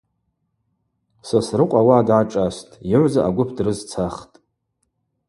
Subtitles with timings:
[1.27, 4.35] Сосрыкъва ауаъа дгӏашӏастӏ, йыгӏвза агвып дрызцахтӏ.